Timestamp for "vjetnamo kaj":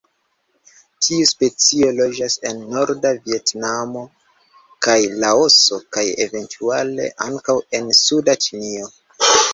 3.27-4.97